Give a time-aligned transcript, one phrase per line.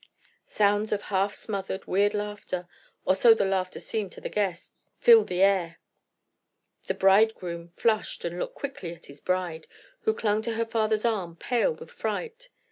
[0.47, 5.79] Sounds of half smothered, weird laughter—or so the laughter seemed to the guests—filled the air.
[6.87, 9.67] The bridegroom flushed and looked quickly at his bride,
[9.99, 12.49] who clung to her father's arm, pale with fright.